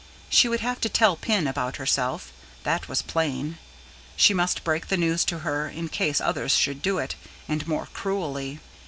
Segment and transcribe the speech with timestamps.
[0.31, 3.59] She would have to tell Pin about herself that was plain:
[4.15, 7.13] she must break the news to her, in case others should do it,
[7.47, 8.59] and more cruelly.